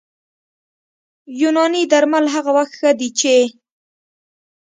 [1.41, 3.35] یوناني درمل هغه وخت ښه دي چې